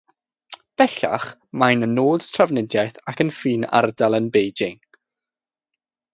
[0.81, 1.27] Bellach
[1.63, 4.83] mae'n nod trafnidiaeth ac yn ffin ardal yn Beijing.